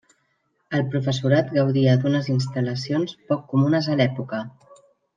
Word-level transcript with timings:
El 0.77 0.85
professorat 0.95 1.53
gaudia 1.59 1.95
d'unes 2.05 2.31
instal·lacions 2.37 3.17
poc 3.31 3.47
comunes 3.55 3.91
a 3.91 3.99
l'època. 4.03 4.43